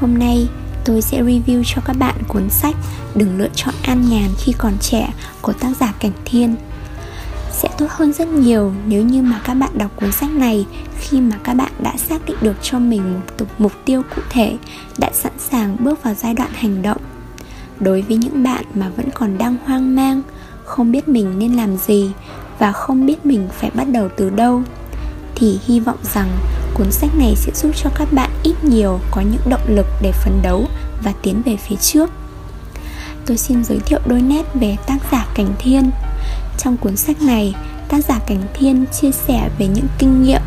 [0.00, 0.48] Hôm nay,
[0.84, 2.76] tôi sẽ review cho các bạn cuốn sách
[3.14, 5.08] Đừng lựa chọn an nhàn khi còn trẻ
[5.40, 6.56] của tác giả Cảnh Thiên.
[7.52, 10.66] Sẽ tốt hơn rất nhiều nếu như mà các bạn đọc cuốn sách này
[10.98, 14.56] khi mà các bạn đã xác định được cho mình một mục tiêu cụ thể
[14.98, 17.00] đã sẵn sàng bước vào giai đoạn hành động.
[17.80, 20.22] Đối với những bạn mà vẫn còn đang hoang mang,
[20.64, 22.10] không biết mình nên làm gì
[22.58, 24.62] và không biết mình phải bắt đầu từ đâu,
[25.34, 26.28] thì hy vọng rằng
[26.76, 30.12] cuốn sách này sẽ giúp cho các bạn ít nhiều có những động lực để
[30.12, 30.66] phấn đấu
[31.02, 32.10] và tiến về phía trước.
[33.26, 35.90] Tôi xin giới thiệu đôi nét về tác giả cảnh thiên.
[36.58, 37.54] Trong cuốn sách này,
[37.88, 40.40] tác giả cảnh thiên chia sẻ về những kinh nghiệm,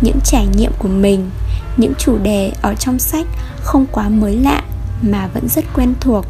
[0.00, 1.30] những trải nghiệm của mình,
[1.76, 3.26] những chủ đề ở trong sách
[3.62, 4.62] không quá mới lạ
[5.02, 6.24] mà vẫn rất quen thuộc.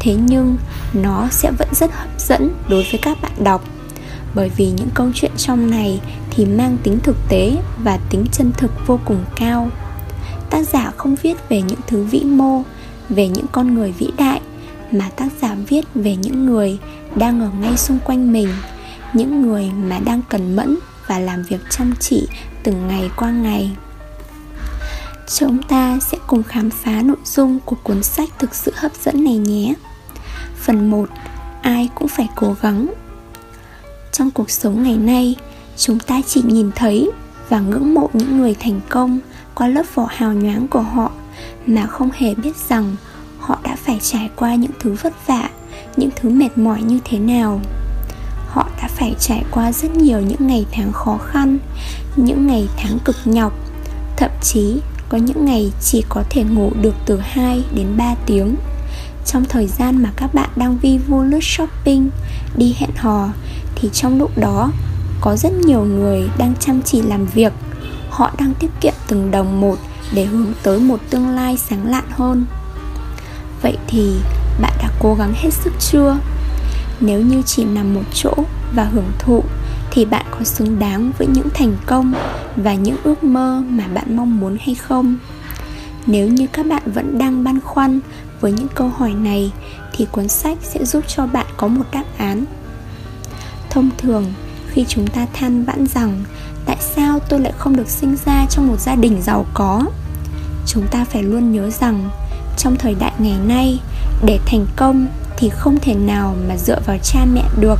[0.00, 0.56] Thế nhưng,
[0.92, 3.64] nó sẽ vẫn rất hấp dẫn đối với các bạn đọc,
[4.34, 6.00] bởi vì những câu chuyện trong này
[6.36, 9.70] thì mang tính thực tế và tính chân thực vô cùng cao.
[10.50, 12.62] Tác giả không viết về những thứ vĩ mô,
[13.08, 14.40] về những con người vĩ đại,
[14.92, 16.78] mà tác giả viết về những người
[17.14, 18.48] đang ở ngay xung quanh mình,
[19.12, 22.28] những người mà đang cần mẫn và làm việc chăm chỉ
[22.62, 23.76] từng ngày qua ngày.
[25.34, 29.24] Chúng ta sẽ cùng khám phá nội dung của cuốn sách thực sự hấp dẫn
[29.24, 29.74] này nhé.
[30.56, 31.08] Phần 1
[31.62, 32.92] ai cũng phải cố gắng.
[34.12, 35.36] Trong cuộc sống ngày nay
[35.76, 37.10] chúng ta chỉ nhìn thấy
[37.48, 39.18] và ngưỡng mộ những người thành công
[39.54, 41.10] qua lớp vỏ hào nhoáng của họ,
[41.66, 42.96] mà không hề biết rằng
[43.38, 45.50] họ đã phải trải qua những thứ vất vả,
[45.96, 47.60] những thứ mệt mỏi như thế nào.
[48.48, 51.58] Họ đã phải trải qua rất nhiều những ngày tháng khó khăn,
[52.16, 53.52] những ngày tháng cực nhọc,
[54.16, 58.56] thậm chí có những ngày chỉ có thể ngủ được từ 2 đến 3 tiếng.
[59.26, 62.10] Trong thời gian mà các bạn đang vi vu lướt shopping,
[62.56, 63.28] đi hẹn hò,
[63.74, 64.70] thì trong lúc đó
[65.26, 67.52] có rất nhiều người đang chăm chỉ làm việc.
[68.10, 69.78] Họ đang tiết kiệm từng đồng một
[70.14, 72.46] để hướng tới một tương lai sáng lạn hơn.
[73.62, 74.16] Vậy thì,
[74.60, 76.18] bạn đã cố gắng hết sức chưa?
[77.00, 78.34] Nếu như chỉ nằm một chỗ
[78.74, 79.42] và hưởng thụ,
[79.90, 82.14] thì bạn có xứng đáng với những thành công
[82.56, 85.16] và những ước mơ mà bạn mong muốn hay không?
[86.06, 88.00] Nếu như các bạn vẫn đang băn khoăn
[88.40, 89.52] với những câu hỏi này,
[89.92, 92.44] thì cuốn sách sẽ giúp cho bạn có một đáp án.
[93.70, 94.24] Thông thường
[94.76, 96.24] khi chúng ta than vãn rằng,
[96.66, 99.82] tại sao tôi lại không được sinh ra trong một gia đình giàu có?
[100.66, 102.10] Chúng ta phải luôn nhớ rằng,
[102.56, 103.80] trong thời đại ngày nay,
[104.24, 105.06] để thành công
[105.36, 107.78] thì không thể nào mà dựa vào cha mẹ được,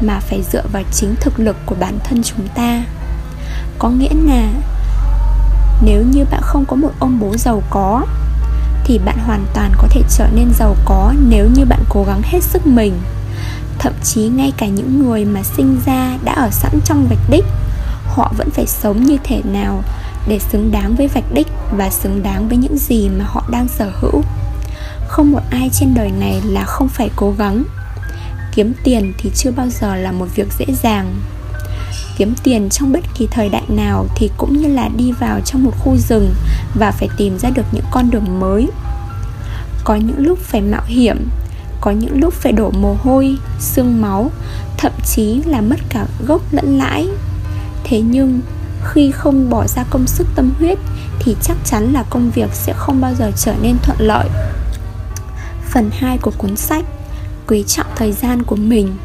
[0.00, 2.84] mà phải dựa vào chính thực lực của bản thân chúng ta.
[3.78, 4.48] Có nghĩa là,
[5.84, 8.06] nếu như bạn không có một ông bố giàu có,
[8.84, 12.22] thì bạn hoàn toàn có thể trở nên giàu có nếu như bạn cố gắng
[12.24, 12.92] hết sức mình
[13.82, 17.44] thậm chí ngay cả những người mà sinh ra đã ở sẵn trong vạch đích,
[18.06, 19.82] họ vẫn phải sống như thế nào
[20.28, 23.68] để xứng đáng với vạch đích và xứng đáng với những gì mà họ đang
[23.68, 24.22] sở hữu.
[25.08, 27.64] Không một ai trên đời này là không phải cố gắng.
[28.54, 31.14] Kiếm tiền thì chưa bao giờ là một việc dễ dàng.
[32.16, 35.64] Kiếm tiền trong bất kỳ thời đại nào thì cũng như là đi vào trong
[35.64, 36.34] một khu rừng
[36.74, 38.68] và phải tìm ra được những con đường mới.
[39.84, 41.28] Có những lúc phải mạo hiểm
[41.82, 44.30] có những lúc phải đổ mồ hôi xương máu,
[44.78, 47.08] thậm chí là mất cả gốc lẫn lãi.
[47.84, 48.40] Thế nhưng,
[48.84, 50.78] khi không bỏ ra công sức tâm huyết,
[51.18, 54.28] thì chắc chắn là công việc sẽ không bao giờ trở nên thuận lợi.
[55.70, 56.84] Phần 2 của cuốn sách,
[57.48, 58.96] quý trọng thời gian của mình.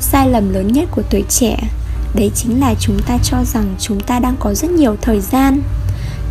[0.00, 1.56] Sai lầm lớn nhất của tuổi trẻ,
[2.14, 5.62] đấy chính là chúng ta cho rằng chúng ta đang có rất nhiều thời gian.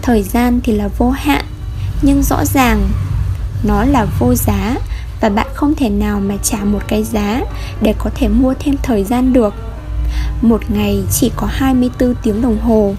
[0.02, 1.46] Thời gian thì là vô hạn,
[2.02, 2.90] nhưng rõ ràng,
[3.64, 4.76] nó là vô giá
[5.22, 7.42] và bạn không thể nào mà trả một cái giá
[7.82, 9.54] để có thể mua thêm thời gian được.
[10.42, 12.96] Một ngày chỉ có 24 tiếng đồng hồ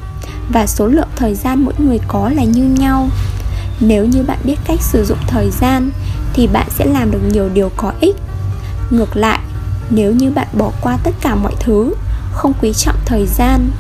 [0.53, 3.09] và số lượng thời gian mỗi người có là như nhau.
[3.81, 5.91] Nếu như bạn biết cách sử dụng thời gian
[6.33, 8.17] thì bạn sẽ làm được nhiều điều có ích.
[8.91, 9.39] Ngược lại,
[9.91, 11.95] nếu như bạn bỏ qua tất cả mọi thứ,
[12.33, 13.71] không quý trọng thời gian,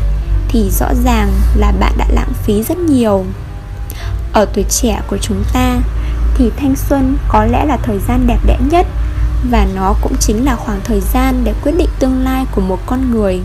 [0.48, 3.24] thì rõ ràng là bạn đã lãng phí rất nhiều.
[4.32, 5.80] Ở tuổi trẻ của chúng ta
[6.40, 8.86] thì thanh xuân có lẽ là thời gian đẹp đẽ nhất
[9.50, 12.78] và nó cũng chính là khoảng thời gian để quyết định tương lai của một
[12.86, 13.40] con người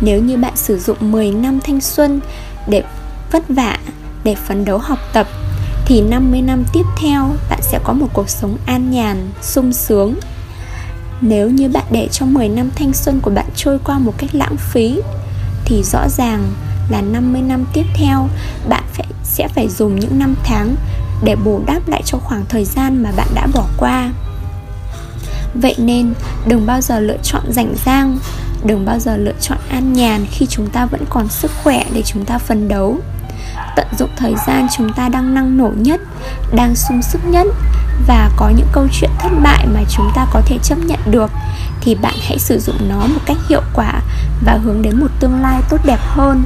[0.00, 2.20] nếu như bạn sử dụng 10 năm thanh xuân
[2.66, 2.82] để
[3.32, 3.78] vất vả
[4.24, 5.26] để phấn đấu học tập
[5.86, 10.14] thì 50 năm tiếp theo bạn sẽ có một cuộc sống an nhàn, sung sướng.
[11.20, 14.34] Nếu như bạn để cho 10 năm thanh xuân của bạn trôi qua một cách
[14.34, 15.00] lãng phí
[15.64, 16.52] thì rõ ràng
[16.90, 18.28] là 50 năm tiếp theo
[18.68, 20.76] bạn phải sẽ phải dùng những năm tháng
[21.24, 24.10] để bù đắp lại cho khoảng thời gian mà bạn đã bỏ qua.
[25.54, 26.14] Vậy nên,
[26.46, 28.18] đừng bao giờ lựa chọn rảnh rang,
[28.64, 32.02] Đừng bao giờ lựa chọn an nhàn khi chúng ta vẫn còn sức khỏe để
[32.02, 32.98] chúng ta phấn đấu
[33.76, 36.00] tận dụng thời gian chúng ta đang năng nổ nhất,
[36.52, 37.46] đang sung sức nhất
[38.06, 41.30] và có những câu chuyện thất bại mà chúng ta có thể chấp nhận được
[41.80, 44.00] thì bạn hãy sử dụng nó một cách hiệu quả
[44.44, 46.44] và hướng đến một tương lai tốt đẹp hơn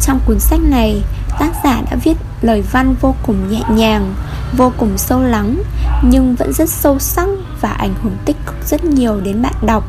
[0.00, 1.02] trong cuốn sách này,
[1.38, 4.14] tác giả đã viết lời văn vô cùng nhẹ nhàng,
[4.56, 5.62] vô cùng sâu lắng,
[6.02, 7.28] nhưng vẫn rất sâu sắc
[7.60, 9.84] và ảnh hưởng tích cực rất nhiều đến bạn đọc.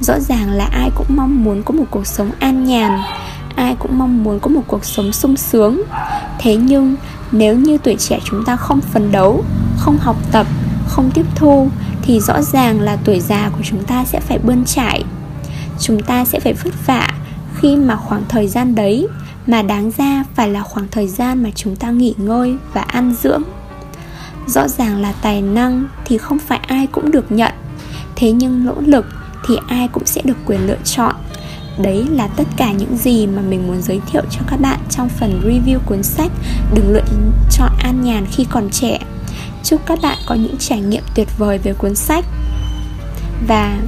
[0.00, 3.00] Rõ ràng là ai cũng mong muốn có một cuộc sống an nhàn,
[3.56, 5.82] ai cũng mong muốn có một cuộc sống sung sướng.
[6.38, 6.96] Thế nhưng,
[7.32, 9.44] nếu như tuổi trẻ chúng ta không phấn đấu,
[9.78, 10.46] không học tập,
[10.88, 11.68] không tiếp thu,
[12.02, 15.04] thì rõ ràng là tuổi già của chúng ta sẽ phải bươn trải.
[15.80, 17.08] Chúng ta sẽ phải vất vả
[17.60, 19.08] khi mà khoảng thời gian đấy
[19.46, 23.14] mà đáng ra phải là khoảng thời gian mà chúng ta nghỉ ngơi và ăn
[23.22, 23.42] dưỡng.
[24.46, 27.52] Rõ ràng là tài năng thì không phải ai cũng được nhận.
[28.16, 29.06] Thế nhưng nỗ lực
[29.46, 31.14] thì ai cũng sẽ được quyền lựa chọn.
[31.82, 35.08] Đấy là tất cả những gì mà mình muốn giới thiệu cho các bạn trong
[35.08, 36.30] phần review cuốn sách
[36.74, 37.04] đừng lựa
[37.50, 38.98] chọn an nhàn khi còn trẻ.
[39.64, 42.24] Chúc các bạn có những trải nghiệm tuyệt vời về cuốn sách.
[43.48, 43.78] Và